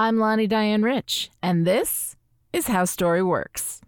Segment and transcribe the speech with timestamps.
[0.00, 2.14] I'm Lani Diane Rich, and this
[2.52, 3.80] is How Story Works.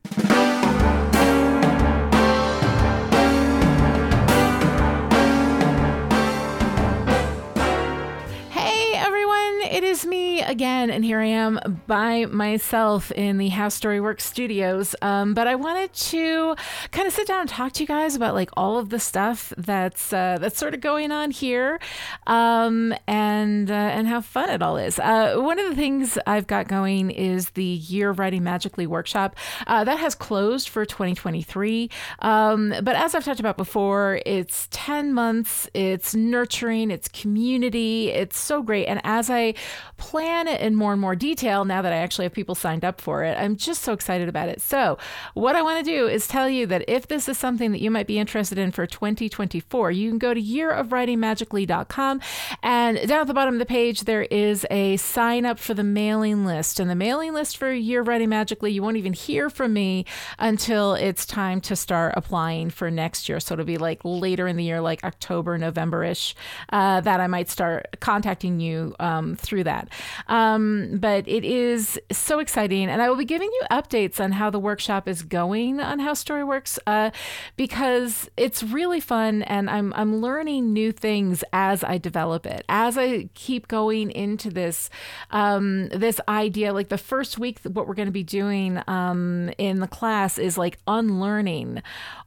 [9.81, 14.27] It is me again, and here I am by myself in the How Story Works
[14.27, 14.95] studios.
[15.01, 16.55] Um, but I wanted to
[16.91, 19.55] kind of sit down and talk to you guys about like all of the stuff
[19.57, 21.81] that's uh, that's sort of going on here,
[22.27, 24.99] um, and uh, and how fun it all is.
[24.99, 29.35] Uh, one of the things I've got going is the Year of Writing Magically workshop
[29.67, 31.89] uh, that has closed for 2023.
[32.19, 35.71] Um, but as I've talked about before, it's 10 months.
[35.73, 36.91] It's nurturing.
[36.91, 38.11] It's community.
[38.11, 38.85] It's so great.
[38.85, 39.55] And as I
[39.97, 43.01] plan it in more and more detail now that I actually have people signed up
[43.01, 43.37] for it.
[43.39, 44.61] I'm just so excited about it.
[44.61, 44.99] So,
[45.35, 47.91] what I want to do is tell you that if this is something that you
[47.91, 52.21] might be interested in for 2024, you can go to yearofwritingmagically.com
[52.63, 55.85] and down at the bottom of the page there is a sign up for the
[55.85, 56.81] mailing list.
[56.81, 60.05] And the mailing list for Year of Writing Magically, you won't even hear from me
[60.39, 63.41] until it's time to start applying for next year.
[63.41, 66.35] So it'll be like later in the year, like October, November ish,
[66.71, 69.89] uh, that I might start contacting you um, through that.
[70.29, 72.89] Um, but it is so exciting.
[72.89, 76.15] And I will be giving you updates on how the workshop is going on How
[76.15, 77.11] Story Works uh,
[77.57, 82.65] because it's really fun and I'm, I'm learning new things as I develop it.
[82.69, 84.91] As I keep going into this,
[85.31, 89.81] um, this idea, like the first week, what we're going to be doing um, in
[89.81, 91.83] the class is like unlearning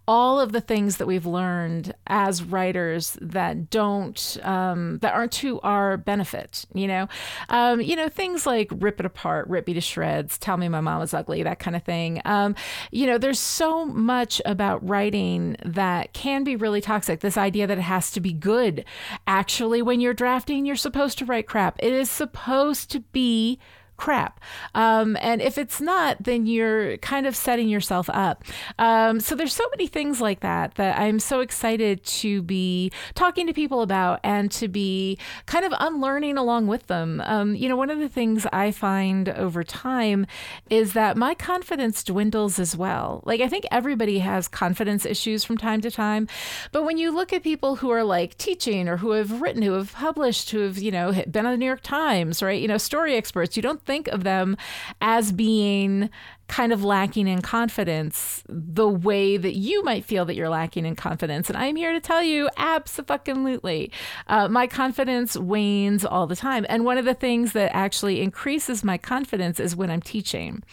[0.08, 5.62] all of the things that we've learned as writers that don't um, that aren't to
[5.62, 7.08] our benefit you know
[7.50, 10.82] um, you know things like rip it apart rip me to shreds tell me my
[10.82, 12.22] mom is ugly that kind of thing.
[12.26, 12.56] Um,
[12.92, 17.20] you know there's so much about writing that can be really toxic.
[17.20, 18.86] This idea that it has to be good.
[19.28, 21.78] Actually when you're drafting you're supposed to write crap.
[21.80, 23.60] It is supposed to be
[24.04, 24.42] crap.
[24.76, 28.44] Um, and if it's not, then you're kind of setting yourself up.
[28.78, 33.48] Um, so there's so many things like that that I'm so excited to be talking
[33.48, 37.22] to people about and to be kind of unlearning along with them.
[37.24, 40.28] Um, you know, one of the things I find over time
[40.70, 43.24] is that my confidence dwindles as well.
[43.26, 46.28] Like, I think everybody has confidence issues from time to time.
[46.74, 49.72] But when you look at people who are like teaching or who have written, who
[49.72, 52.62] have published, who have, you know, been on the New York Times, right?
[52.62, 54.58] You know, story experts, you don't think of them
[55.02, 56.10] as being
[56.48, 60.96] kind of lacking in confidence the way that you might feel that you're lacking in
[60.96, 61.50] confidence.
[61.50, 63.92] And I'm here to tell you, absolutely.
[64.28, 66.66] Uh, my confidence wanes all the time.
[66.70, 70.64] And one of the things that actually increases my confidence is when I'm teaching.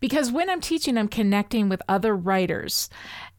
[0.00, 2.90] Because when I'm teaching, I'm connecting with other writers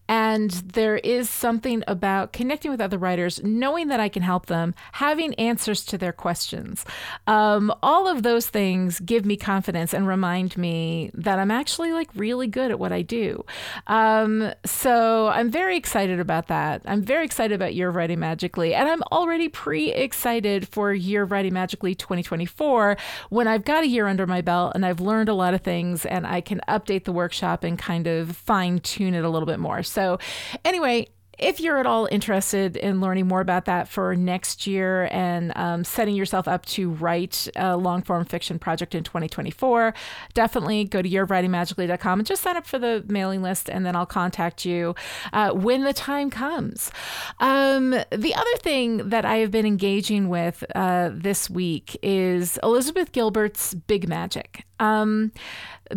[0.07, 4.75] and there is something about connecting with other writers, knowing that I can help them,
[4.93, 6.85] having answers to their questions.
[7.27, 12.09] Um, all of those things give me confidence and remind me that I'm actually like
[12.15, 13.45] really good at what I do.
[13.87, 16.81] Um, so I'm very excited about that.
[16.85, 18.73] I'm very excited about Year of Writing Magically.
[18.73, 22.97] And I'm already pre excited for Year of Writing Magically 2024
[23.29, 26.05] when I've got a year under my belt and I've learned a lot of things
[26.05, 29.59] and I can update the workshop and kind of fine tune it a little bit
[29.59, 29.83] more.
[29.93, 30.19] So,
[30.65, 31.07] anyway,
[31.39, 35.83] if you're at all interested in learning more about that for next year and um,
[35.83, 39.93] setting yourself up to write a long form fiction project in 2024,
[40.33, 44.05] definitely go to yourwritingmagically.com and just sign up for the mailing list, and then I'll
[44.05, 44.95] contact you
[45.31, 46.91] uh, when the time comes.
[47.39, 53.11] Um, the other thing that I have been engaging with uh, this week is Elizabeth
[53.11, 54.65] Gilbert's Big Magic.
[54.79, 55.31] Um,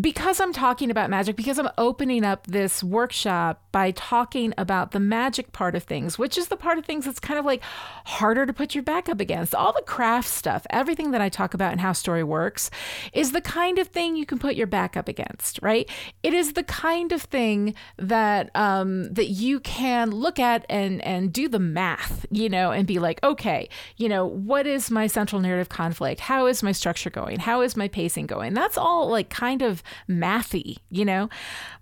[0.01, 5.01] because I'm talking about magic, because I'm opening up this workshop by talking about the
[5.01, 7.63] magic part of things, which is the part of things that's kind of like
[8.05, 9.55] harder to put your back up against.
[9.55, 12.71] All the craft stuff, everything that I talk about in how story works,
[13.13, 15.89] is the kind of thing you can put your back up against, right?
[16.23, 21.33] It is the kind of thing that um, that you can look at and and
[21.33, 25.41] do the math, you know, and be like, okay, you know, what is my central
[25.41, 26.21] narrative conflict?
[26.21, 27.39] How is my structure going?
[27.39, 28.53] How is my pacing going?
[28.53, 31.29] That's all like kind of mathy, you know?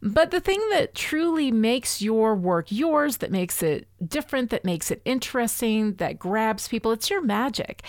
[0.03, 4.91] But the thing that truly makes your work yours, that makes it different, that makes
[4.91, 7.83] it interesting, that grabs people, it's your magic.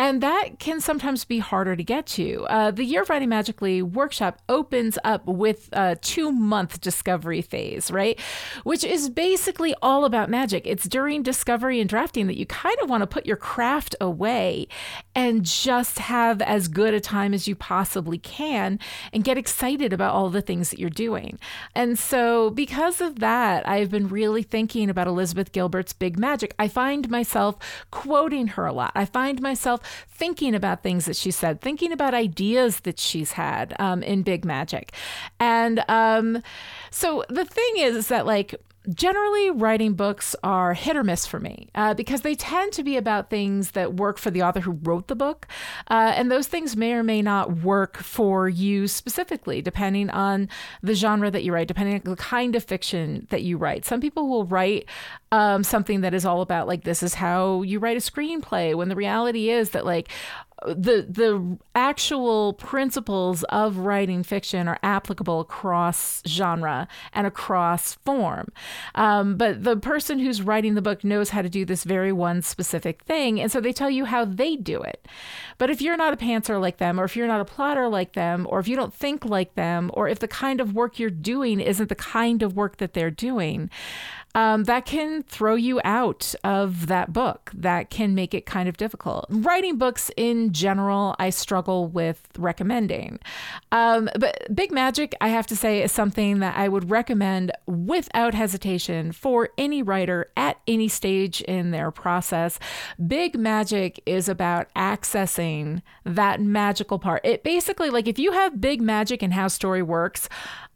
[0.00, 2.46] And that can sometimes be harder to get to.
[2.48, 7.90] Uh, the Year of Writing Magically workshop opens up with a two month discovery phase,
[7.90, 8.18] right?
[8.64, 10.66] Which is basically all about magic.
[10.66, 14.68] It's during discovery and drafting that you kind of want to put your craft away
[15.14, 18.78] and just have as good a time as you possibly can
[19.12, 21.38] and get excited about all the things that you're doing.
[21.74, 26.54] And so, because of that, I've been really thinking about Elizabeth Elizabeth Gilbert's Big Magic,
[26.58, 27.56] I find myself
[27.90, 28.92] quoting her a lot.
[28.94, 33.74] I find myself thinking about things that she said, thinking about ideas that she's had
[33.78, 34.92] um, in Big Magic.
[35.38, 36.42] And um,
[36.90, 38.54] so the thing is, is that like
[38.94, 42.96] generally writing books are hit or miss for me uh, because they tend to be
[42.96, 45.46] about things that work for the author who wrote the book
[45.88, 50.48] uh, and those things may or may not work for you specifically depending on
[50.82, 53.84] the genre that you write depending on the kind of fiction that you write.
[53.84, 54.86] Some people will write
[55.32, 58.88] um, something that is all about like this is how you write a screenplay when
[58.88, 60.08] the reality is that like
[60.66, 68.52] the the actual principles of writing fiction are applicable across genre and across form.
[68.94, 72.42] Um, but the person who's writing the book knows how to do this very one
[72.42, 75.06] specific thing, and so they tell you how they do it.
[75.58, 78.12] But if you're not a pantser like them, or if you're not a plotter like
[78.12, 81.10] them, or if you don't think like them, or if the kind of work you're
[81.10, 83.70] doing isn't the kind of work that they're doing,
[84.34, 87.50] um, that can throw you out of that book.
[87.54, 89.26] That can make it kind of difficult.
[89.28, 93.18] Writing books in general, I struggle with recommending.
[93.72, 98.34] Um, but Big Magic, I have to say, is something that I would recommend without
[98.34, 102.58] hesitation for any writer at any stage in their process.
[103.04, 107.20] Big Magic is about accessing that magical part.
[107.24, 110.28] It basically, like, if you have Big Magic and how story works,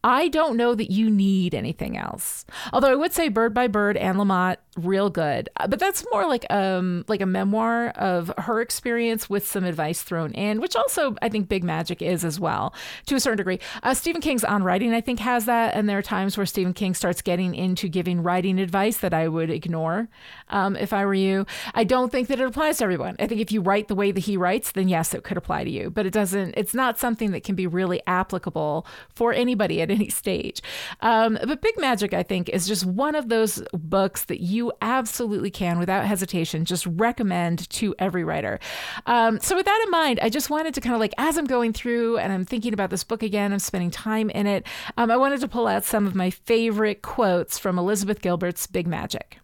[0.05, 2.45] I don't know that you need anything else.
[2.75, 5.49] Although I would say Bird by Bird Anne Lamott real good.
[5.57, 10.03] Uh, but that's more like um like a memoir of her experience with some advice
[10.03, 12.75] thrown in, which also I think Big Magic is as well
[13.07, 13.61] to a certain degree.
[13.83, 16.75] Uh, Stephen King's On Writing I think has that, and there are times where Stephen
[16.75, 20.09] King starts getting into giving writing advice that I would ignore
[20.51, 21.47] um, if I were you.
[21.75, 23.17] I don't think that it applies to everyone.
[23.19, 25.65] I think if you write the way that he writes, then yes, it could apply
[25.65, 25.89] to you.
[25.89, 26.55] But it doesn't.
[26.57, 30.61] It's not something that can be really applicable for anybody at any stage.
[31.01, 35.51] Um, but Big Magic I think is just one of those books that you absolutely
[35.51, 38.59] can, without hesitation, just recommend to every writer.
[39.07, 41.47] Um, so, with that in mind, I just wanted to kind of like, as I'm
[41.47, 45.11] going through and I'm thinking about this book again, I'm spending time in it, um,
[45.11, 49.39] I wanted to pull out some of my favorite quotes from Elizabeth Gilbert's Big Magic.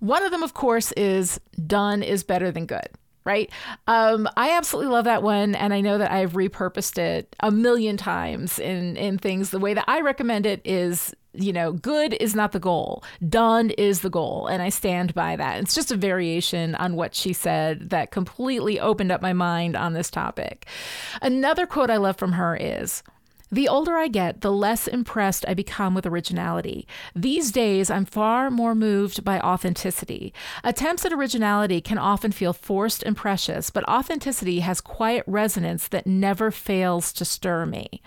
[0.00, 2.88] One of them, of course, is done is better than good
[3.28, 3.50] right?
[3.86, 7.98] Um, I absolutely love that one, and I know that I've repurposed it a million
[7.98, 9.50] times in in things.
[9.50, 13.04] The way that I recommend it is you know, good is not the goal.
[13.28, 14.48] Done is the goal.
[14.48, 15.60] And I stand by that.
[15.60, 19.92] It's just a variation on what she said that completely opened up my mind on
[19.92, 20.66] this topic.
[21.22, 23.04] Another quote I love from her is
[23.50, 26.86] the older I get, the less impressed I become with originality.
[27.14, 30.34] These days, I'm far more moved by authenticity.
[30.62, 36.06] Attempts at originality can often feel forced and precious, but authenticity has quiet resonance that
[36.06, 38.02] never fails to stir me.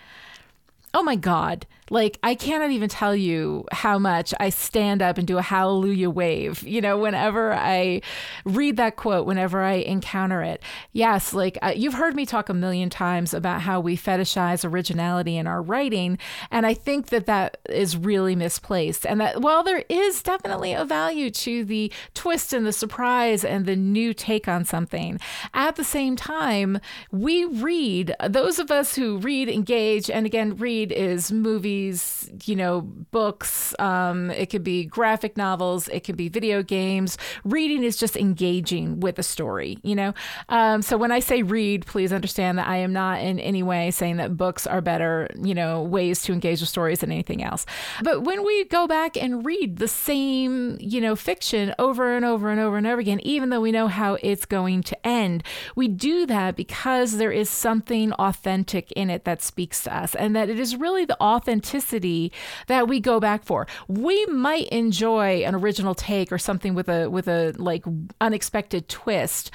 [0.94, 1.66] Oh my God.
[1.92, 6.10] Like, I cannot even tell you how much I stand up and do a hallelujah
[6.10, 8.02] wave, you know, whenever I
[8.46, 10.64] read that quote, whenever I encounter it.
[10.94, 15.36] Yes, like uh, you've heard me talk a million times about how we fetishize originality
[15.36, 16.18] in our writing.
[16.50, 19.06] And I think that that is really misplaced.
[19.06, 23.66] And that, while there is definitely a value to the twist and the surprise and
[23.66, 25.20] the new take on something,
[25.54, 26.80] at the same time,
[27.12, 32.56] we read, those of us who read, engage, and again, read is movies movies, you
[32.56, 33.74] know, books.
[33.80, 35.88] Um, it could be graphic novels.
[35.88, 37.18] It could be video games.
[37.44, 40.14] Reading is just engaging with a story, you know?
[40.50, 43.92] Um, so when I say read, please understand that I am not in any way
[43.92, 47.66] saying that books are better, you know, ways to engage with stories than anything else.
[48.04, 52.50] But when we go back and read the same, you know, fiction over and over
[52.50, 55.44] and over and over again, even though we know how it's going to end,
[55.76, 60.36] we do that because there is something authentic in it that speaks to us and
[60.36, 62.32] that it is really the authenticity authenticity
[62.68, 63.68] that we go back for.
[63.88, 67.86] We might enjoy an original take or something with a with a like
[68.20, 69.52] unexpected twist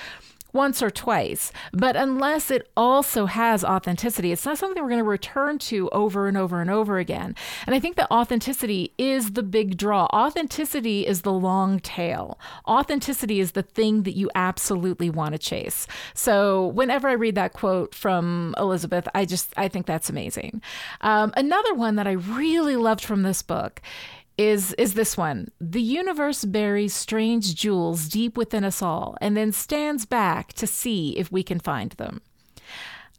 [0.56, 1.52] once or twice.
[1.72, 6.26] But unless it also has authenticity, it's not something we're going to return to over
[6.26, 7.36] and over and over again.
[7.66, 10.06] And I think that authenticity is the big draw.
[10.06, 12.40] Authenticity is the long tail.
[12.66, 15.86] Authenticity is the thing that you absolutely want to chase.
[16.14, 20.62] So whenever I read that quote from Elizabeth, I just I think that's amazing.
[21.02, 23.82] Um, another one that I really loved from this book
[24.38, 25.48] is is this one.
[25.60, 31.16] The universe buries strange jewels deep within us all and then stands back to see
[31.18, 32.20] if we can find them.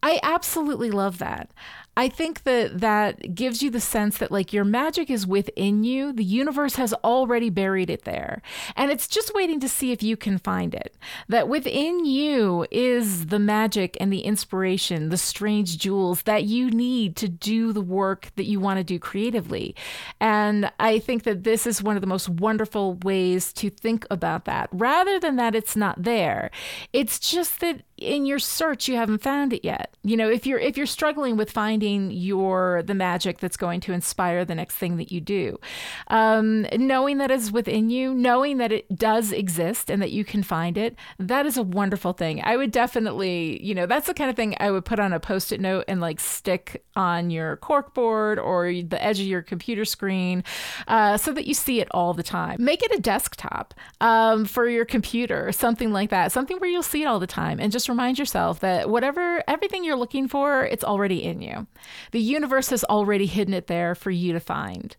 [0.04, 1.52] I absolutely love that.
[1.98, 6.14] I think that that gives you the sense that like your magic is within you.
[6.14, 8.44] The universe has already buried it there.
[8.76, 10.96] And it's just waiting to see if you can find it.
[11.28, 17.16] That within you is the magic and the inspiration, the strange jewels that you need
[17.16, 19.76] to do the work that you want to do creatively.
[20.20, 24.46] And I think that this is one of the most wonderful ways to think about
[24.46, 24.70] that.
[24.72, 26.52] Rather than that it's not there.
[26.94, 29.96] It's just that in your search you haven't found it yet.
[30.04, 33.94] You know, if you're if you're struggling with finding your the magic that's going to
[33.94, 35.60] inspire the next thing that you do,
[36.08, 40.44] um, knowing that is within you, knowing that it does exist and that you can
[40.44, 42.42] find it, that is a wonderful thing.
[42.44, 45.20] I would definitely, you know, that's the kind of thing I would put on a
[45.20, 50.44] post-it note and like stick on your corkboard or the edge of your computer screen,
[50.88, 52.64] uh, so that you see it all the time.
[52.64, 57.02] Make it a desktop um, for your computer, something like that, something where you'll see
[57.02, 60.84] it all the time, and just remind yourself that whatever, everything you're looking for, it's
[60.84, 61.68] already in you.
[62.12, 64.96] The universe has already hidden it there for you to find.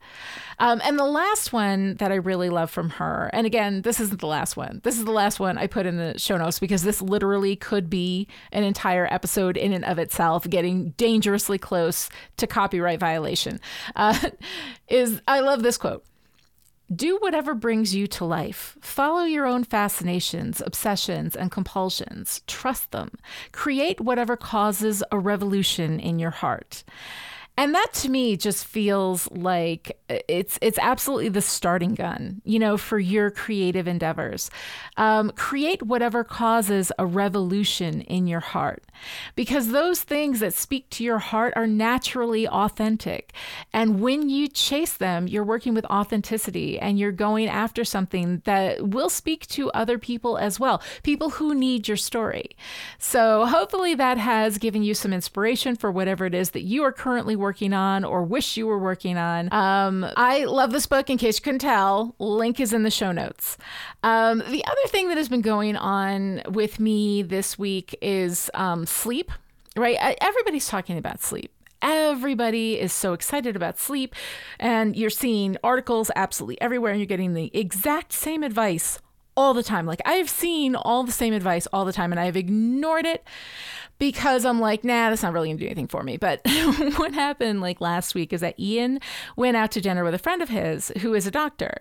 [0.58, 4.20] Um, and the last one that I really love from her, and again, this isn't
[4.20, 4.80] the last one.
[4.82, 7.88] This is the last one I put in the show notes because this literally could
[7.88, 13.60] be an entire episode in and of itself, getting dangerously close to copyright violation.
[13.94, 14.30] Uh,
[14.88, 16.04] is I love this quote.
[16.94, 18.78] Do whatever brings you to life.
[18.80, 22.40] Follow your own fascinations, obsessions, and compulsions.
[22.46, 23.10] Trust them.
[23.52, 26.84] Create whatever causes a revolution in your heart.
[27.58, 32.76] And that to me just feels like it's it's absolutely the starting gun, you know,
[32.76, 34.48] for your creative endeavors.
[34.96, 38.84] Um, create whatever causes a revolution in your heart,
[39.34, 43.32] because those things that speak to your heart are naturally authentic.
[43.72, 48.88] And when you chase them, you're working with authenticity and you're going after something that
[48.88, 52.50] will speak to other people as well, people who need your story.
[52.98, 56.92] So hopefully that has given you some inspiration for whatever it is that you are
[56.92, 59.50] currently working working on or wish you were working on.
[59.52, 62.14] Um, I love this book, in case you couldn't tell.
[62.18, 63.56] Link is in the show notes.
[64.02, 68.84] Um, the other thing that has been going on with me this week is um,
[68.84, 69.32] sleep,
[69.76, 69.96] right?
[70.20, 71.50] Everybody's talking about sleep.
[71.80, 74.14] Everybody is so excited about sleep,
[74.60, 78.98] and you're seeing articles absolutely everywhere, and you're getting the exact same advice
[79.38, 79.86] all the time.
[79.86, 83.24] Like I've seen all the same advice all the time, and I've ignored it
[84.00, 86.16] because I'm like, nah, that's not really gonna do anything for me.
[86.16, 86.40] But
[86.96, 88.98] what happened like last week is that Ian
[89.36, 91.78] went out to dinner with a friend of his who is a doctor.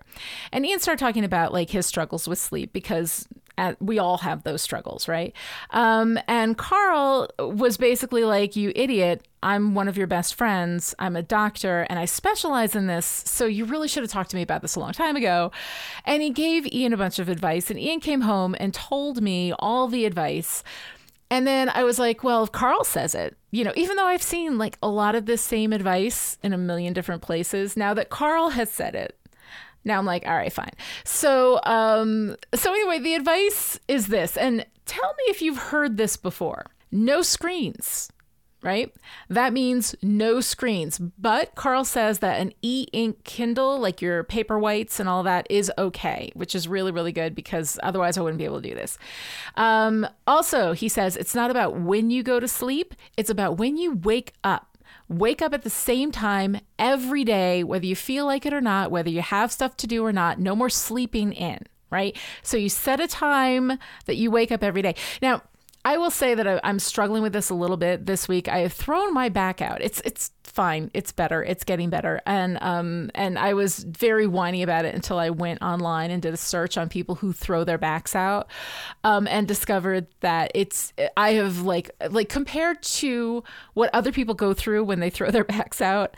[0.52, 4.44] And Ian started talking about like his struggles with sleep because at, we all have
[4.44, 5.34] those struggles, right?
[5.72, 10.96] Um, and Carl was basically like, You idiot, I'm one of your best friends.
[11.00, 13.06] I'm a doctor and I specialize in this.
[13.06, 15.52] So you really should have talked to me about this a long time ago.
[16.06, 17.70] And he gave Ian a bunch of advice.
[17.70, 20.64] And Ian came home and told me all the advice
[21.30, 24.24] and then I was like, well, if Carl says it, you know, even though I've
[24.24, 28.10] seen like a lot of this same advice in a million different places, now that
[28.10, 29.18] Carl has said it,
[29.88, 30.74] now I'm like, all right, fine.
[31.04, 36.18] So, um, so anyway, the advice is this, and tell me if you've heard this
[36.18, 36.68] before.
[36.92, 38.10] No screens
[38.64, 38.94] right?
[39.30, 41.00] That means no screens.
[41.00, 45.72] But Carl says that an e ink Kindle, like your Paperwhites and all that, is
[45.78, 48.98] okay, which is really, really good because otherwise I wouldn't be able to do this.
[49.56, 53.78] Um, also, he says it's not about when you go to sleep, it's about when
[53.78, 54.77] you wake up.
[55.10, 58.92] Wake up at the same time every day, whether you feel like it or not,
[58.92, 60.40] whether you have stuff to do or not.
[60.40, 62.18] No more sleeping in right?
[62.44, 64.96] So you set a time that you wake up every day.
[65.22, 65.42] Now,
[65.88, 68.50] I will say that I, am struggling with this a little bit this week.
[68.50, 69.82] I have thrown my back out.
[69.82, 70.92] It's it's fine.
[70.94, 71.42] It's better.
[71.42, 72.20] It's getting better.
[72.26, 76.34] And um and I was very whiny about it until I went online and did
[76.34, 78.50] a search on people who throw their backs out,
[79.06, 84.54] um, and discovered that it's I have like like compared to what other people go
[84.54, 86.18] through when they throw their backs out.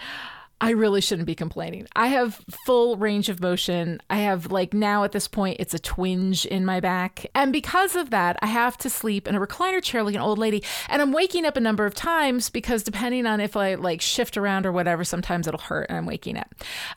[0.61, 1.87] I really shouldn't be complaining.
[1.95, 4.01] I have full range of motion.
[4.09, 7.25] I have, like, now at this point, it's a twinge in my back.
[7.33, 10.37] And because of that, I have to sleep in a recliner chair like an old
[10.37, 10.61] lady.
[10.89, 14.35] And I'm waking up a number of times because depending on if I, like, shift
[14.35, 16.53] around or whatever, sometimes it'll hurt and I'm waking up.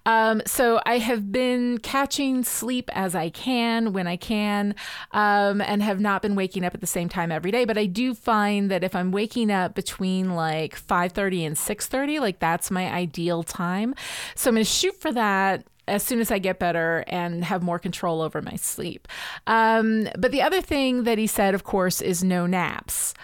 [0.06, 4.74] Um, so I have been catching sleep as I can when I can
[5.12, 7.64] um, and have not been waking up at the same time every day.
[7.64, 12.40] But I do find that if I'm waking up between, like, 5.30 and 6.30, like,
[12.40, 13.94] that's my ideal time.
[14.34, 17.62] So I'm going to shoot for that as soon as I get better and have
[17.62, 19.08] more control over my sleep.
[19.46, 23.14] Um, but the other thing that he said, of course, is no naps.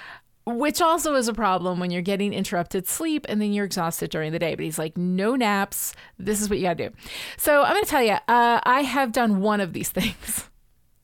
[0.44, 4.32] Which also is a problem when you're getting interrupted sleep and then you're exhausted during
[4.32, 4.54] the day.
[4.54, 5.94] But he's like, no naps.
[6.18, 6.96] This is what you got to do.
[7.36, 10.47] So I'm going to tell you, uh, I have done one of these things.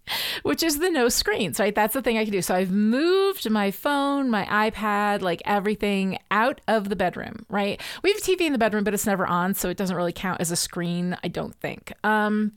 [0.43, 1.75] which is the no screens, right?
[1.75, 2.43] That's the thing I can do.
[2.43, 7.81] So I've moved my phone, my iPad, like everything out of the bedroom, right?
[8.03, 10.13] We have a TV in the bedroom, but it's never on, so it doesn't really
[10.13, 11.93] count as a screen, I don't think.
[12.05, 12.53] Um,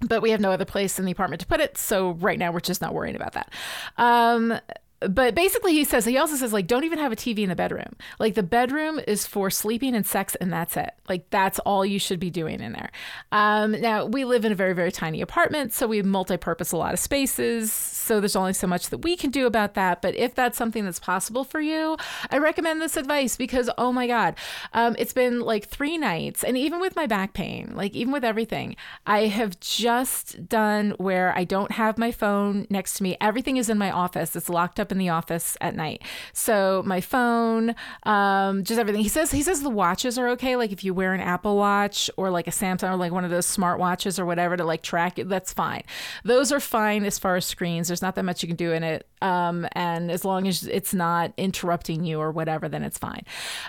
[0.00, 2.52] but we have no other place in the apartment to put it, so right now
[2.52, 3.50] we're just not worrying about that.
[3.96, 4.58] Um,
[5.00, 7.56] but basically he says he also says like don't even have a tv in the
[7.56, 7.96] bedroom.
[8.18, 10.92] Like the bedroom is for sleeping and sex and that's it.
[11.08, 12.90] Like that's all you should be doing in there.
[13.32, 16.94] Um, now we live in a very very tiny apartment so we multi-purpose a lot
[16.94, 20.02] of spaces so there's only so much that we can do about that.
[20.02, 21.96] But if that's something that's possible for you
[22.30, 24.34] i recommend this advice because oh my god
[24.72, 28.24] um, it's been like three nights and even with my back pain like even with
[28.24, 28.76] everything
[29.06, 33.16] i have just done where i don't have my phone next to me.
[33.20, 34.34] Everything is in my office.
[34.34, 36.02] It's locked up in the office at night.
[36.32, 37.74] So my phone,
[38.04, 39.02] um, just everything.
[39.02, 40.56] He says he says the watches are okay.
[40.56, 43.30] Like if you wear an Apple Watch or like a Samsung or like one of
[43.30, 45.82] those smart watches or whatever to like track it, that's fine.
[46.24, 47.88] Those are fine as far as screens.
[47.88, 49.06] There's not that much you can do in it.
[49.22, 53.24] Um, and as long as it's not interrupting you or whatever, then it's fine.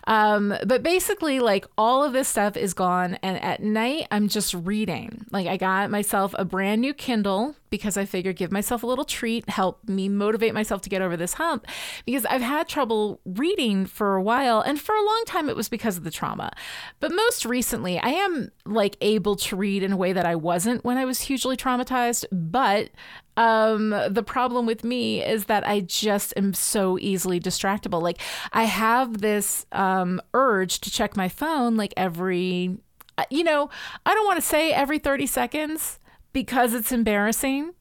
[0.06, 3.16] Um, but basically, like all of this stuff is gone.
[3.24, 5.26] And at night, I'm just reading.
[5.32, 9.06] Like I got myself a brand new Kindle because I figured give myself a little
[9.06, 11.66] treat, help me motivate myself to get this hump
[12.06, 15.70] because I've had trouble reading for a while and for a long time it was
[15.70, 16.52] because of the trauma.
[17.00, 20.84] But most recently, I am like able to read in a way that I wasn't
[20.84, 22.90] when I was hugely traumatized, but
[23.38, 28.02] um, the problem with me is that I just am so easily distractible.
[28.02, 28.20] Like
[28.52, 32.78] I have this um, urge to check my phone like every,
[33.18, 33.70] uh, you know,
[34.06, 36.00] I don't want to say every 30 seconds
[36.34, 37.74] because it's embarrassing.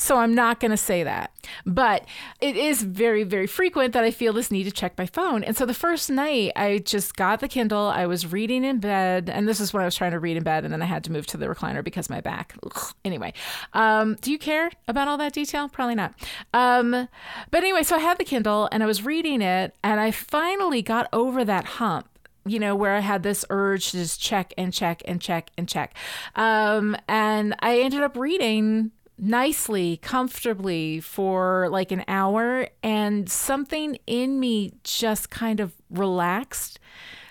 [0.00, 1.32] So I'm not going to say that.
[1.66, 2.06] But
[2.40, 5.42] it is very, very frequent that I feel this need to check my phone.
[5.42, 7.88] And so the first night, I just got the Kindle.
[7.88, 9.28] I was reading in bed.
[9.28, 10.62] And this is when I was trying to read in bed.
[10.64, 12.54] And then I had to move to the recliner because my back.
[12.64, 12.94] Ugh.
[13.04, 13.32] Anyway,
[13.72, 15.68] um, do you care about all that detail?
[15.68, 16.14] Probably not.
[16.54, 17.08] Um,
[17.50, 19.74] but anyway, so I had the Kindle and I was reading it.
[19.82, 22.08] And I finally got over that hump
[22.48, 25.68] you know, where I had this urge to just check and check and check and
[25.68, 25.94] check.
[26.34, 34.40] Um, and I ended up reading nicely, comfortably for like an hour, and something in
[34.40, 36.78] me just kind of relaxed.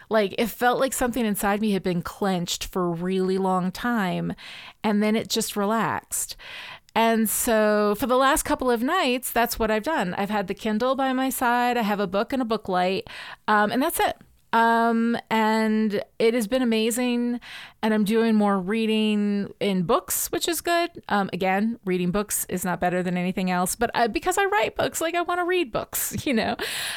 [0.10, 4.34] Like it felt like something inside me had been clenched for a really long time,
[4.84, 6.36] and then it just relaxed.
[6.96, 10.15] And so for the last couple of nights, that's what I've done.
[10.15, 13.08] I've had the Kindle by my side, I have a book and a book light,
[13.48, 14.17] um, and that's it.
[14.54, 17.40] Um, and it has been amazing.
[17.83, 20.90] And I'm doing more reading in books, which is good.
[21.10, 24.75] Um, again, reading books is not better than anything else, but I, because I write
[24.75, 26.55] books, like I want to read books, you know?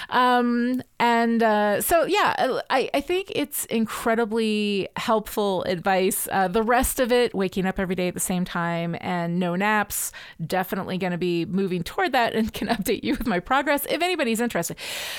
[0.09, 6.27] Um, and uh, so, yeah, I, I think it's incredibly helpful advice.
[6.33, 9.55] Uh, the rest of it, waking up every day at the same time and no
[9.57, 10.13] naps,
[10.45, 14.01] definitely going to be moving toward that and can update you with my progress if
[14.03, 14.79] anybody's interested.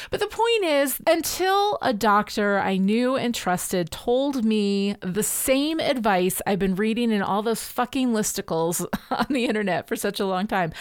[0.10, 5.80] But the point is, until a doctor I knew and trusted told me the same
[5.80, 10.26] advice I've been reading in all those fucking listicles on the internet for such a
[10.26, 10.72] long time.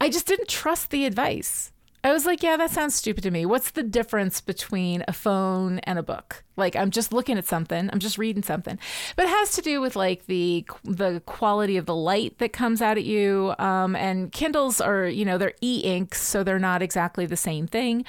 [0.00, 1.72] I just didn't trust the advice.
[2.02, 3.46] I was like, yeah, that sounds stupid to me.
[3.46, 6.44] What's the difference between a phone and a book?
[6.56, 8.78] Like I'm just looking at something, I'm just reading something,
[9.16, 12.80] but it has to do with like the the quality of the light that comes
[12.80, 13.54] out at you.
[13.58, 18.04] Um, and Kindles are, you know, they're e-inks, so they're not exactly the same thing.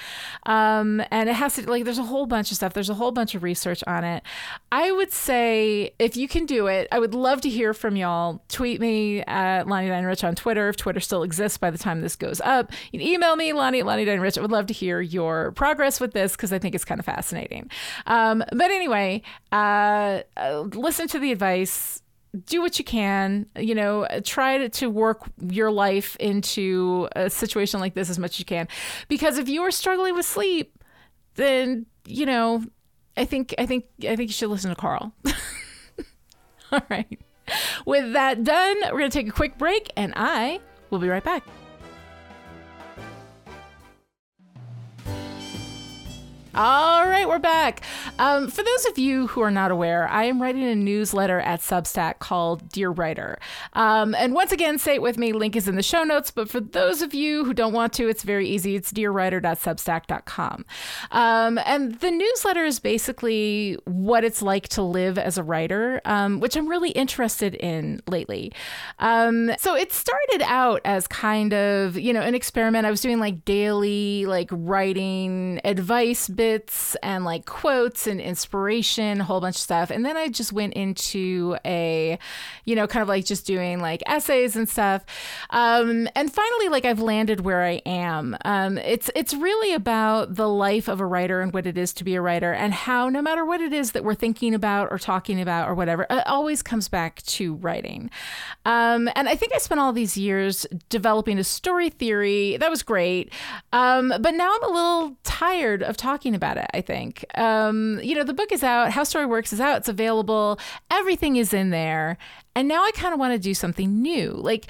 [0.45, 2.73] Um, and it has to like there's a whole bunch of stuff.
[2.73, 4.23] There's a whole bunch of research on it.
[4.71, 8.43] I would say if you can do it, I would love to hear from y'all.
[8.49, 12.01] Tweet me at Lani Diane Rich on Twitter if Twitter still exists by the time
[12.01, 12.71] this goes up.
[12.91, 14.37] You can email me Lani at Lani Diane Rich.
[14.37, 17.05] I would love to hear your progress with this because I think it's kind of
[17.05, 17.69] fascinating.
[18.05, 19.21] Um, um, but anyway,
[19.51, 22.01] uh, uh, listen to the advice.
[22.45, 23.45] Do what you can.
[23.57, 28.35] You know, try to, to work your life into a situation like this as much
[28.35, 28.67] as you can,
[29.07, 30.83] because if you are struggling with sleep,
[31.35, 32.63] then you know,
[33.15, 35.13] I think I think I think you should listen to Carl.
[36.71, 37.19] All right.
[37.85, 41.23] With that done, we're going to take a quick break and I will be right
[41.23, 41.43] back.
[46.57, 47.81] All right, we're back.
[48.17, 51.59] Um, for those of you who are not aware, I am writing a newsletter at
[51.59, 53.39] Substack called Dear Writer.
[53.73, 56.31] Um, and once again, say it with me, link is in the show notes.
[56.31, 58.77] But for those of you who don't want to, it's very easy.
[58.77, 60.65] It's dearwriter.substack.com.
[61.11, 66.39] Um, and the newsletter is basically what it's like to live as a writer, um,
[66.39, 68.53] which I'm really interested in lately.
[68.99, 72.85] Um, so it started out as kind of, you know, an experiment.
[72.85, 79.23] I was doing like daily, like writing advice tidbits and like quotes and inspiration, a
[79.23, 79.89] whole bunch of stuff.
[79.89, 82.17] And then I just went into a,
[82.65, 85.03] you know, kind of like just doing like essays and stuff.
[85.49, 88.37] Um, and finally, like I've landed where I am.
[88.45, 92.03] Um, it's it's really about the life of a writer and what it is to
[92.03, 94.97] be a writer, and how no matter what it is that we're thinking about or
[94.97, 98.09] talking about or whatever, it always comes back to writing.
[98.65, 102.57] Um, and I think I spent all these years developing a story theory.
[102.57, 103.31] That was great.
[103.73, 107.25] Um, but now I'm a little tired of talking about it, I think.
[107.35, 110.59] Um, you know, the book is out, How Story Works is out, it's available,
[110.91, 112.17] everything is in there.
[112.55, 114.31] And now I kind of want to do something new.
[114.31, 114.67] Like,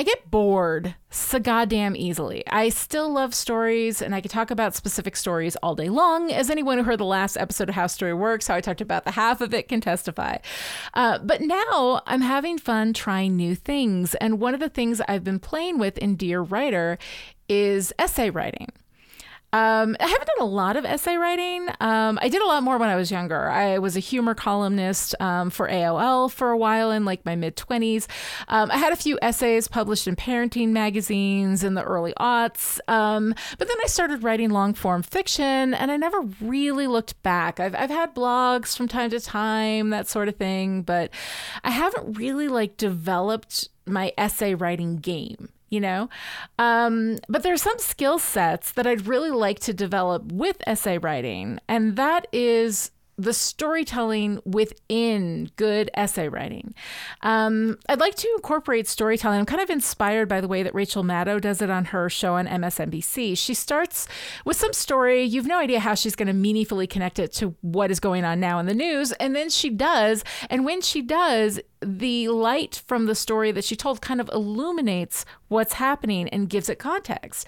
[0.00, 2.46] I get bored so goddamn easily.
[2.46, 6.50] I still love stories and I could talk about specific stories all day long, as
[6.50, 9.10] anyone who heard the last episode of How Story Works, how I talked about the
[9.10, 10.36] half of it can testify.
[10.94, 14.14] Uh, but now I'm having fun trying new things.
[14.16, 16.96] And one of the things I've been playing with in Dear Writer
[17.48, 18.68] is essay writing.
[19.50, 21.68] Um, I haven't done a lot of essay writing.
[21.80, 23.48] Um, I did a lot more when I was younger.
[23.48, 27.56] I was a humor columnist um, for AOL for a while in like my mid
[27.56, 28.06] 20s.
[28.48, 32.78] Um, I had a few essays published in parenting magazines in the early aughts.
[32.88, 37.58] Um, but then I started writing long form fiction and I never really looked back.
[37.58, 41.10] I've, I've had blogs from time to time, that sort of thing, but
[41.64, 46.08] I haven't really like developed my essay writing game you know?
[46.58, 51.60] Um, but there's some skill sets that I'd really like to develop with essay writing,
[51.68, 56.72] and that is the storytelling within good essay writing.
[57.22, 59.40] Um, I'd like to incorporate storytelling.
[59.40, 62.34] I'm kind of inspired by the way that Rachel Maddow does it on her show
[62.34, 63.36] on MSNBC.
[63.36, 64.06] She starts
[64.44, 65.24] with some story.
[65.24, 68.38] You've no idea how she's going to meaningfully connect it to what is going on
[68.38, 69.10] now in the news.
[69.12, 70.22] And then she does.
[70.48, 75.24] And when she does, the light from the story that she told kind of illuminates
[75.48, 77.46] what's happening and gives it context.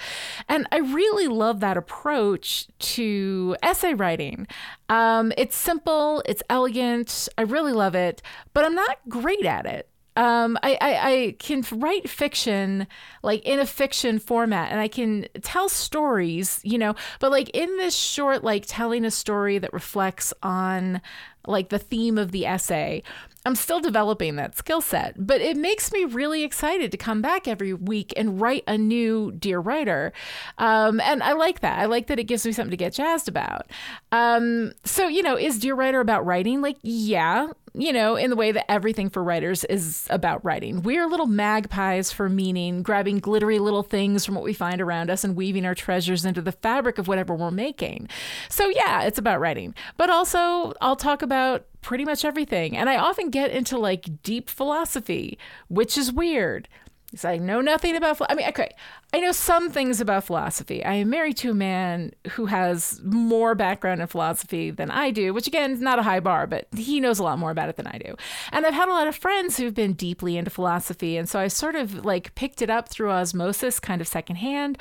[0.49, 4.47] And I really love that approach to essay writing.
[4.89, 8.23] Um, it's simple, it's elegant, I really love it,
[8.55, 9.89] but I'm not great at it.
[10.17, 12.89] Um, I, I, I, can write fiction
[13.23, 17.77] like in a fiction format and I can tell stories, you know, but like in
[17.77, 21.01] this short, like telling a story that reflects on
[21.47, 23.03] like the theme of the essay
[23.47, 27.49] I'm still developing that skill set, but it makes me really excited to come back
[27.49, 30.13] every week and write a new Dear Writer.
[30.59, 31.79] Um, and I like that.
[31.79, 33.71] I like that it gives me something to get jazzed about.
[34.13, 36.61] Um, so, you know, is Dear Writer about writing?
[36.61, 40.83] Like, yeah, you know, in the way that everything for writers is about writing.
[40.83, 45.25] We're little magpies for meaning, grabbing glittery little things from what we find around us
[45.25, 48.09] and weaving our treasures into the fabric of whatever we're making.
[48.49, 49.75] So, yeah, it's about writing.
[49.97, 52.77] But also, I'll talk about pretty much everything.
[52.77, 56.69] And I often get into like deep philosophy, which is weird.
[57.13, 58.71] It's like, know nothing about, I mean, okay,
[59.13, 60.85] I know some things about philosophy.
[60.85, 65.35] I am married to a man who has more background in philosophy than I do,
[65.35, 67.77] which again is not a high bar, but he knows a lot more about it
[67.77, 68.15] than I do.
[68.53, 71.17] And I've had a lot of friends who've been deeply into philosophy.
[71.17, 74.79] And so I sort of like picked it up through osmosis, kind of secondhand.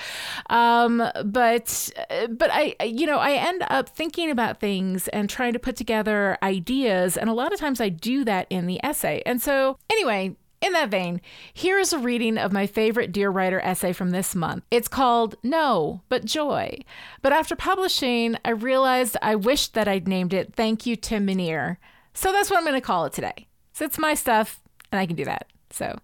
[0.52, 1.90] Um, but,
[2.30, 6.38] but I, you know, I end up thinking about things and trying to put together
[6.44, 7.18] ideas.
[7.18, 9.24] And a lot of times I do that in the essay.
[9.26, 11.22] And so, anyway, in that vein,
[11.54, 14.64] here is a reading of my favorite Dear Writer essay from this month.
[14.70, 16.80] It's called No, but Joy.
[17.22, 21.78] But after publishing, I realized I wished that I'd named it Thank You, Tim Minear.
[22.14, 23.48] So that's what I'm going to call it today.
[23.74, 25.48] So it's my stuff, and I can do that.
[25.70, 25.98] So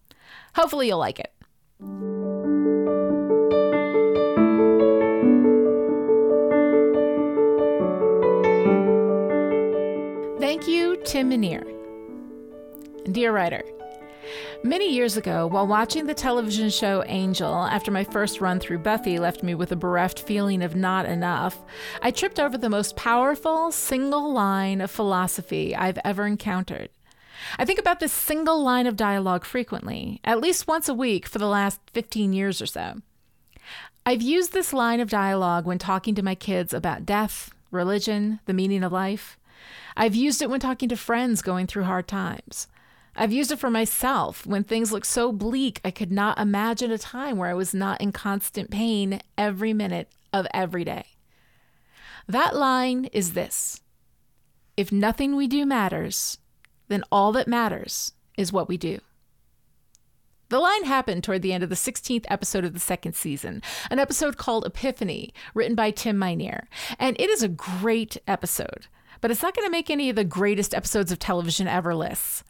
[0.54, 1.32] hopefully you'll like it.
[10.40, 11.66] Thank you, Tim Minear.
[13.12, 13.64] Dear writer,
[14.66, 19.20] Many years ago, while watching the television show Angel, after my first run through Buffy
[19.20, 21.64] left me with a bereft feeling of not enough,
[22.02, 26.90] I tripped over the most powerful single line of philosophy I've ever encountered.
[27.60, 31.38] I think about this single line of dialogue frequently, at least once a week for
[31.38, 33.04] the last 15 years or so.
[34.04, 38.54] I've used this line of dialogue when talking to my kids about death, religion, the
[38.54, 39.38] meaning of life.
[39.96, 42.66] I've used it when talking to friends going through hard times.
[43.16, 46.98] I've used it for myself when things look so bleak, I could not imagine a
[46.98, 51.06] time where I was not in constant pain every minute of every day.
[52.28, 53.82] That line is this
[54.76, 56.40] If nothing we do matters,
[56.88, 59.00] then all that matters is what we do.
[60.50, 63.98] The line happened toward the end of the 16th episode of the second season, an
[63.98, 66.68] episode called Epiphany, written by Tim Minear.
[67.00, 68.88] And it is a great episode,
[69.22, 72.44] but it's not going to make any of the greatest episodes of television ever lists.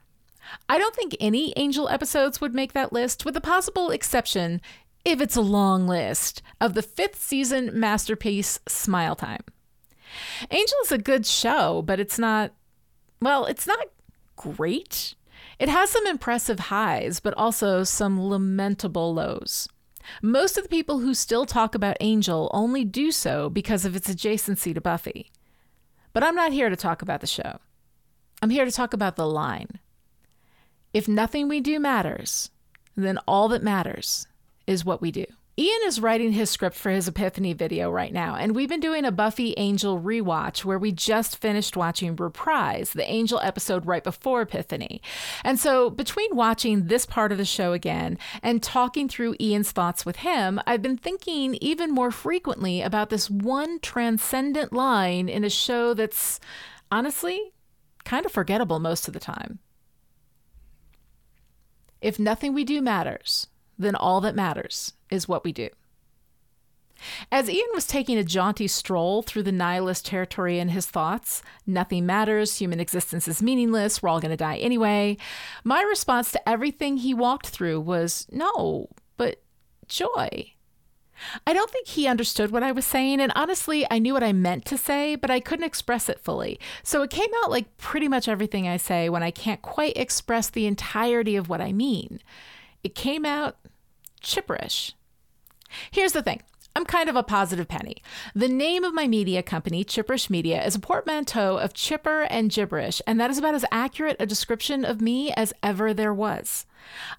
[0.70, 4.62] I don't think any Angel episodes would make that list, with the possible exception,
[5.04, 9.44] if it's a long list, of the fifth season masterpiece Smile Time.
[10.52, 12.52] Angel is a good show, but it's not,
[13.22, 13.88] well, it's not
[14.36, 15.16] great.
[15.60, 19.68] It has some impressive highs, but also some lamentable lows.
[20.22, 24.10] Most of the people who still talk about Angel only do so because of its
[24.10, 25.32] adjacency to Buffy.
[26.14, 27.60] But I'm not here to talk about the show.
[28.42, 29.80] I'm here to talk about the line.
[30.96, 32.52] If nothing we do matters,
[32.96, 34.28] then all that matters
[34.66, 35.26] is what we do.
[35.58, 39.04] Ian is writing his script for his Epiphany video right now, and we've been doing
[39.04, 44.44] a Buffy Angel rewatch where we just finished watching Reprise, the Angel episode right before
[44.44, 45.02] Epiphany.
[45.44, 50.06] And so, between watching this part of the show again and talking through Ian's thoughts
[50.06, 55.50] with him, I've been thinking even more frequently about this one transcendent line in a
[55.50, 56.40] show that's
[56.90, 57.52] honestly
[58.06, 59.60] kind of forgettable most of the time.
[62.06, 63.48] If nothing we do matters,
[63.80, 65.70] then all that matters is what we do.
[67.32, 72.06] As Ian was taking a jaunty stroll through the nihilist territory in his thoughts, nothing
[72.06, 75.18] matters, human existence is meaningless, we're all going to die anyway,
[75.64, 79.42] my response to everything he walked through was no, but
[79.88, 80.54] joy.
[81.46, 84.34] I don't think he understood what I was saying, and honestly, I knew what I
[84.34, 86.60] meant to say, but I couldn't express it fully.
[86.84, 90.50] So it came out like pretty much everything I say when I can't quite express
[90.50, 92.20] the entirety of what I mean.
[92.84, 93.58] It came out
[94.22, 94.94] chipperish.
[95.92, 96.42] Here's the thing
[96.76, 98.04] I'm kind of a positive penny.
[98.34, 103.02] The name of my media company, Chipperish Media, is a portmanteau of chipper and gibberish,
[103.08, 106.66] and that is about as accurate a description of me as ever there was.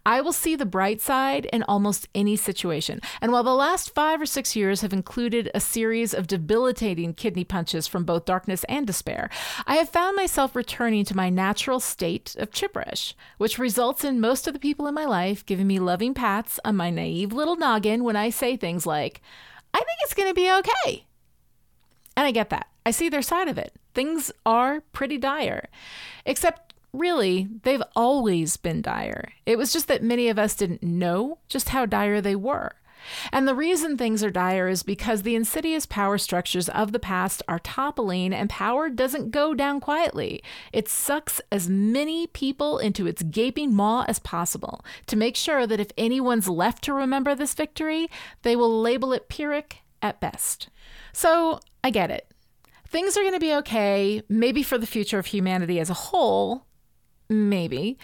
[0.05, 3.01] I will see the bright side in almost any situation.
[3.21, 7.45] And while the last five or six years have included a series of debilitating kidney
[7.45, 9.31] punches from both darkness and despair,
[9.67, 14.47] I have found myself returning to my natural state of chipperish, which results in most
[14.47, 18.05] of the people in my life giving me loving pats on my naive little noggin
[18.05, 19.21] when I say things like,
[19.75, 21.07] I think it's going to be okay.
[22.17, 22.69] And I get that.
[22.87, 23.75] I see their side of it.
[23.95, 25.69] Things are pretty dire.
[26.25, 26.66] Except
[26.99, 29.33] really, they've always been dire.
[29.45, 32.73] It was just that many of us didn't know just how dire they were.
[33.33, 37.43] And the reason things are dire is because the insidious power structures of the past
[37.47, 40.43] are toppling, and power doesn't go down quietly.
[40.73, 45.81] It sucks as many people into its gaping maw as possible to make sure that
[45.81, 48.09] if anyone's left to remember this victory,
[48.43, 50.69] they will label it Pyrrhic at best.
[51.13, 52.33] So I get it.
[52.89, 56.67] Things are going to be okay, maybe for the future of humanity as a whole,
[57.29, 57.99] Maybe.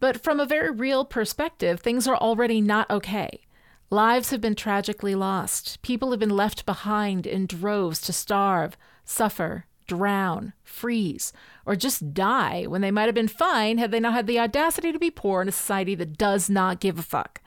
[0.00, 3.40] But from a very real perspective, things are already not okay.
[3.88, 5.80] Lives have been tragically lost.
[5.82, 11.32] People have been left behind in droves to starve, suffer, drown, freeze,
[11.64, 14.92] or just die when they might have been fine had they not had the audacity
[14.92, 17.40] to be poor in a society that does not give a fuck.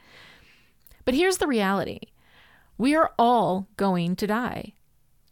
[1.05, 1.99] But here's the reality
[2.77, 4.73] we are all going to die.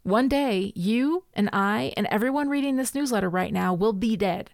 [0.02, 4.50] One day, you and I and everyone reading this newsletter right now will be dead.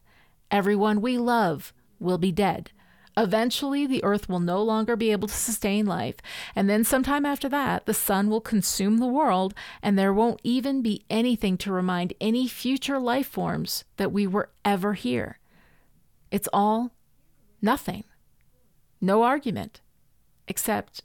[0.55, 2.71] Everyone we love will be dead.
[3.17, 6.14] Eventually, the earth will no longer be able to sustain life,
[6.55, 10.81] and then sometime after that, the sun will consume the world, and there won't even
[10.81, 15.40] be anything to remind any future life forms that we were ever here.
[16.31, 16.93] It's all
[17.61, 18.05] nothing.
[19.01, 19.81] No argument.
[20.47, 21.03] Except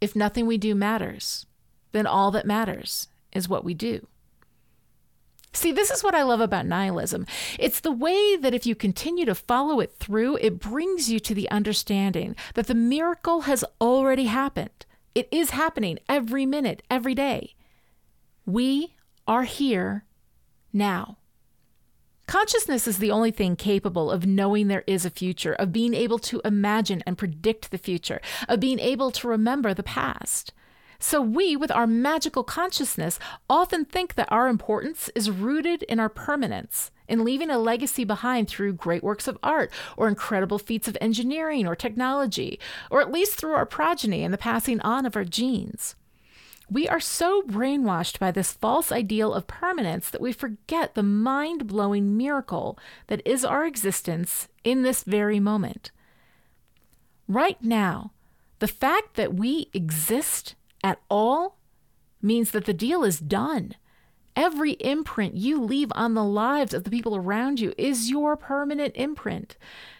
[0.00, 1.44] if nothing we do matters,
[1.92, 4.06] then all that matters is what we do.
[5.54, 7.26] See, this is what I love about nihilism.
[7.58, 11.34] It's the way that if you continue to follow it through, it brings you to
[11.34, 14.86] the understanding that the miracle has already happened.
[15.14, 17.54] It is happening every minute, every day.
[18.46, 18.94] We
[19.26, 20.04] are here
[20.72, 21.18] now.
[22.26, 26.18] Consciousness is the only thing capable of knowing there is a future, of being able
[26.20, 30.52] to imagine and predict the future, of being able to remember the past.
[31.04, 33.18] So we, with our magical consciousness,
[33.50, 38.46] often think that our importance is rooted in our permanence, in leaving a legacy behind
[38.46, 43.34] through great works of art, or incredible feats of engineering or technology, or at least
[43.34, 45.96] through our progeny and the passing on of our genes.
[46.70, 51.66] We are so brainwashed by this false ideal of permanence that we forget the mind
[51.66, 55.90] blowing miracle that is our existence in this very moment.
[57.26, 58.12] Right now,
[58.60, 61.58] the fact that we exist at all
[62.20, 63.74] means that the deal is done.
[64.34, 68.94] Every imprint you leave on the lives of the people around you is your permanent
[68.96, 69.56] imprint.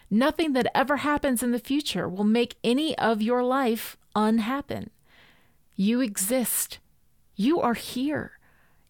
[0.09, 4.89] Nothing that ever happens in the future will make any of your life unhappen.
[5.75, 6.79] You exist.
[7.35, 8.39] You are here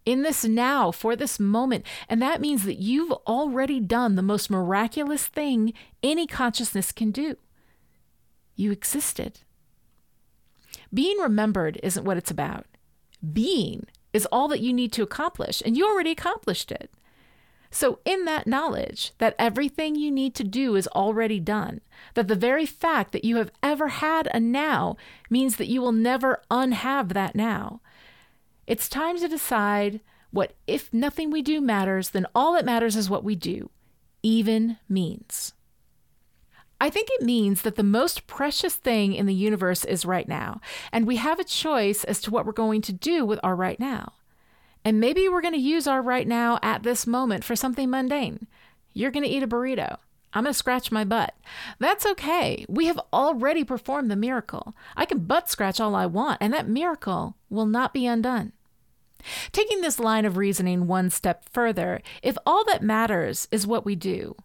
[0.06, 1.86] in this now for this moment.
[2.10, 7.38] And that means that you've already done the most miraculous thing any consciousness can do.
[8.56, 9.40] You existed.
[10.94, 12.66] Being remembered isn't what it's about.
[13.32, 16.92] Being is all that you need to accomplish, and you already accomplished it.
[17.72, 21.82] So, in that knowledge that everything you need to do is already done,
[22.14, 24.96] that the very fact that you have ever had a now
[25.28, 27.82] means that you will never unhave that now,
[28.68, 33.10] it's time to decide what if nothing we do matters, then all that matters is
[33.10, 33.72] what we do,
[34.22, 35.54] even means.
[36.84, 40.60] I think it means that the most precious thing in the universe is right now,
[40.92, 43.80] and we have a choice as to what we're going to do with our right
[43.80, 44.16] now.
[44.84, 48.48] And maybe we're going to use our right now at this moment for something mundane.
[48.92, 49.96] You're going to eat a burrito.
[50.34, 51.34] I'm going to scratch my butt.
[51.80, 52.66] That's okay.
[52.68, 54.76] We have already performed the miracle.
[54.98, 58.52] I can butt scratch all I want, and that miracle will not be undone.
[59.54, 63.96] Taking this line of reasoning one step further, if all that matters is what we
[63.96, 64.36] do,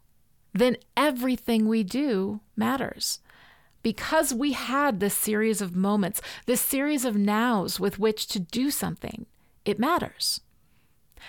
[0.58, 3.20] then everything we do matters.
[3.82, 8.70] Because we had this series of moments, this series of nows with which to do
[8.70, 9.26] something,
[9.64, 10.40] it matters.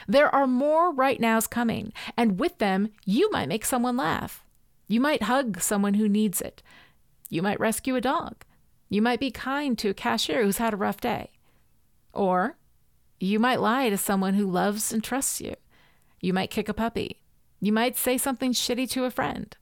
[0.07, 4.43] There are more right nows coming, and with them, you might make someone laugh.
[4.87, 6.63] You might hug someone who needs it.
[7.29, 8.43] You might rescue a dog.
[8.89, 11.31] You might be kind to a cashier who's had a rough day.
[12.11, 12.57] Or
[13.19, 15.55] you might lie to someone who loves and trusts you.
[16.19, 17.19] You might kick a puppy.
[17.59, 19.55] You might say something shitty to a friend.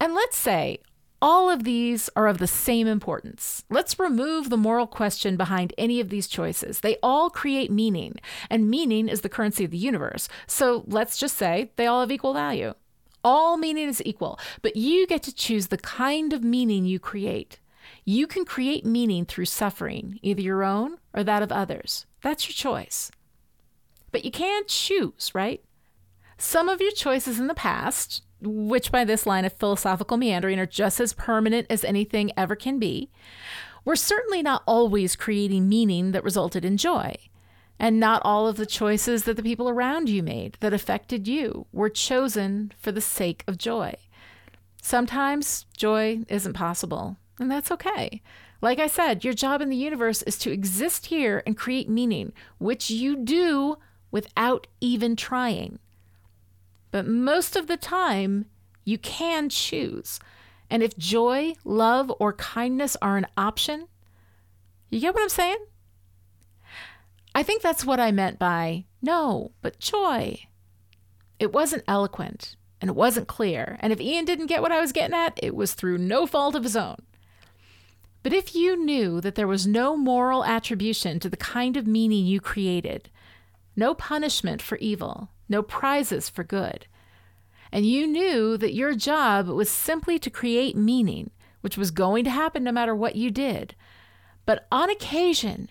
[0.00, 0.78] And let's say
[1.22, 3.64] all of these are of the same importance.
[3.70, 6.80] Let's remove the moral question behind any of these choices.
[6.80, 8.16] They all create meaning,
[8.50, 10.28] and meaning is the currency of the universe.
[10.46, 12.74] So let's just say they all have equal value.
[13.22, 17.58] All meaning is equal, but you get to choose the kind of meaning you create.
[18.04, 22.04] You can create meaning through suffering, either your own or that of others.
[22.20, 23.10] That's your choice.
[24.12, 25.64] But you can't choose, right?
[26.36, 30.66] Some of your choices in the past, which by this line of philosophical meandering are
[30.66, 33.10] just as permanent as anything ever can be,
[33.84, 37.14] were certainly not always creating meaning that resulted in joy.
[37.78, 41.66] And not all of the choices that the people around you made that affected you
[41.72, 43.94] were chosen for the sake of joy.
[44.80, 48.22] Sometimes joy isn't possible, and that's okay.
[48.60, 52.32] Like I said, your job in the universe is to exist here and create meaning,
[52.58, 53.76] which you do
[54.10, 55.78] without even trying.
[56.94, 58.44] But most of the time,
[58.84, 60.20] you can choose.
[60.70, 63.88] And if joy, love, or kindness are an option,
[64.90, 65.56] you get what I'm saying?
[67.34, 70.46] I think that's what I meant by no, but joy.
[71.40, 73.76] It wasn't eloquent and it wasn't clear.
[73.80, 76.54] And if Ian didn't get what I was getting at, it was through no fault
[76.54, 76.98] of his own.
[78.22, 82.24] But if you knew that there was no moral attribution to the kind of meaning
[82.24, 83.10] you created,
[83.74, 86.86] no punishment for evil, no prizes for good.
[87.72, 91.30] And you knew that your job was simply to create meaning,
[91.60, 93.74] which was going to happen no matter what you did.
[94.46, 95.70] But on occasion,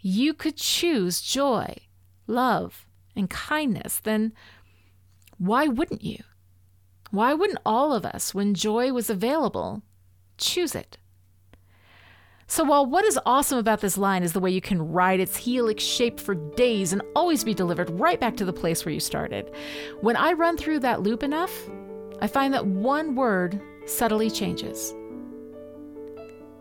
[0.00, 1.76] you could choose joy,
[2.26, 4.32] love, and kindness, then
[5.38, 6.22] why wouldn't you?
[7.10, 9.82] Why wouldn't all of us, when joy was available,
[10.38, 10.98] choose it?
[12.48, 15.36] So, while what is awesome about this line is the way you can ride its
[15.36, 19.00] helix shape for days and always be delivered right back to the place where you
[19.00, 19.50] started,
[20.00, 21.52] when I run through that loop enough,
[22.20, 24.94] I find that one word subtly changes.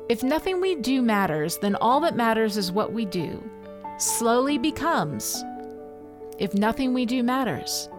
[0.10, 3.44] If nothing we do matters, then all that matters is what we do,
[3.98, 5.44] slowly becomes
[6.38, 7.90] if nothing we do matters,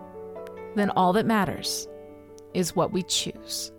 [0.75, 1.88] then all that matters
[2.53, 3.72] is what we choose.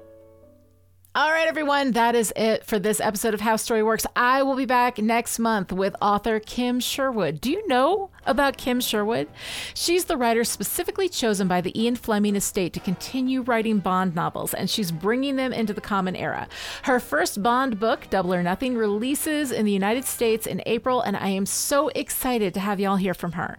[1.17, 4.05] All right, everyone, that is it for this episode of How Story Works.
[4.15, 7.41] I will be back next month with author Kim Sherwood.
[7.41, 9.27] Do you know about Kim Sherwood?
[9.73, 14.53] She's the writer specifically chosen by the Ian Fleming estate to continue writing Bond novels,
[14.53, 16.47] and she's bringing them into the common era.
[16.83, 21.17] Her first Bond book, Double or Nothing, releases in the United States in April, and
[21.17, 23.57] I am so excited to have y'all hear from her.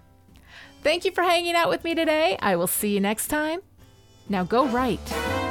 [0.84, 2.38] Thank you for hanging out with me today.
[2.38, 3.62] I will see you next time.
[4.28, 5.47] Now go write.